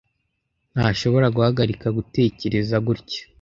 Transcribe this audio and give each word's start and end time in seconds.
Ntashobora 0.73 1.27
guhagarika 1.35 1.87
gutekereza 1.97 2.75
gutya. 2.87 3.21